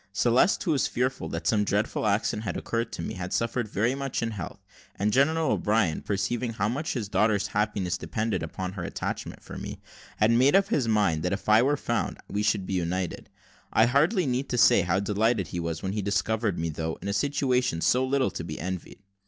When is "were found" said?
11.61-12.17